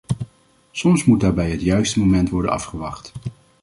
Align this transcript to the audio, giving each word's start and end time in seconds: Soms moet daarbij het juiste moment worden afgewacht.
Soms 0.71 1.05
moet 1.05 1.19
daarbij 1.19 1.51
het 1.51 1.61
juiste 1.61 1.99
moment 1.99 2.29
worden 2.29 2.51
afgewacht. 2.51 3.11